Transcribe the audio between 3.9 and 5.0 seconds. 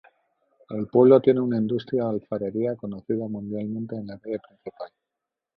en la calle principal.